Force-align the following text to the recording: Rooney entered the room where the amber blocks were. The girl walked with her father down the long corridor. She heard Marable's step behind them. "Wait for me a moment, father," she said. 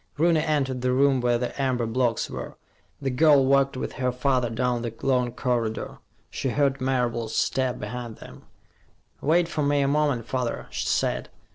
Rooney 0.17 0.39
entered 0.41 0.81
the 0.81 0.93
room 0.93 1.21
where 1.21 1.37
the 1.37 1.61
amber 1.61 1.85
blocks 1.85 2.27
were. 2.27 2.57
The 2.99 3.11
girl 3.11 3.45
walked 3.45 3.77
with 3.77 3.93
her 4.01 4.11
father 4.11 4.49
down 4.49 4.81
the 4.81 4.91
long 5.03 5.31
corridor. 5.31 5.99
She 6.31 6.49
heard 6.49 6.81
Marable's 6.81 7.35
step 7.35 7.77
behind 7.77 8.15
them. 8.15 8.41
"Wait 9.21 9.47
for 9.47 9.61
me 9.61 9.81
a 9.81 9.87
moment, 9.87 10.25
father," 10.25 10.65
she 10.71 10.87
said. 10.87 11.29